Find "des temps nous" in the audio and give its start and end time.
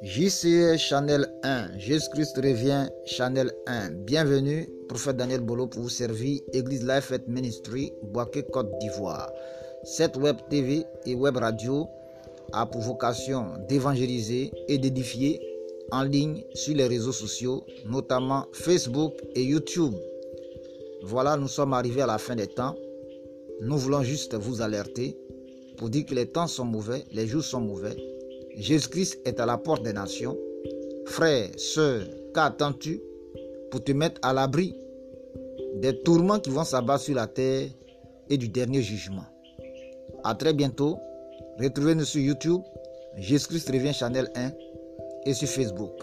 22.36-23.76